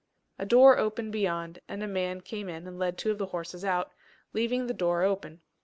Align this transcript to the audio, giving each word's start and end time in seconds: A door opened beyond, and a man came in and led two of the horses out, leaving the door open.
A 0.39 0.47
door 0.47 0.79
opened 0.79 1.11
beyond, 1.11 1.59
and 1.67 1.83
a 1.83 1.87
man 1.87 2.21
came 2.21 2.49
in 2.49 2.65
and 2.67 2.79
led 2.79 2.97
two 2.97 3.11
of 3.11 3.19
the 3.19 3.27
horses 3.27 3.63
out, 3.63 3.91
leaving 4.33 4.65
the 4.65 4.73
door 4.73 5.03
open. 5.03 5.41